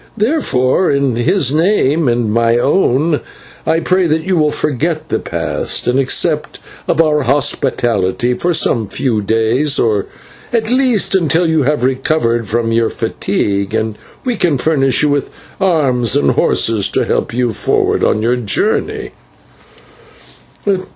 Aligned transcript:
Therefore, 0.17 0.89
in 0.89 1.15
his 1.15 1.53
name 1.53 2.07
and 2.07 2.33
my 2.33 2.57
own, 2.57 3.21
I 3.67 3.81
pray 3.81 4.07
that 4.07 4.23
you 4.23 4.35
will 4.35 4.49
forget 4.49 5.09
the 5.09 5.19
past 5.19 5.85
and 5.85 5.99
accept 5.99 6.57
of 6.87 6.99
our 6.99 7.21
hospitality 7.21 8.33
for 8.33 8.51
some 8.51 8.87
few 8.87 9.21
days, 9.21 9.77
or 9.77 10.07
at 10.51 10.71
least 10.71 11.13
until 11.13 11.47
you 11.47 11.61
have 11.61 11.83
recovered 11.83 12.47
from 12.47 12.71
your 12.71 12.89
fatigue 12.89 13.75
and 13.75 13.95
we 14.25 14.37
can 14.37 14.57
furnish 14.57 15.03
you 15.03 15.09
with 15.09 15.29
arms 15.59 16.15
and 16.15 16.31
horses 16.31 16.89
to 16.89 17.05
help 17.05 17.31
you 17.31 17.53
forward 17.53 18.03
on 18.03 18.23
your 18.23 18.37
journey." 18.37 19.11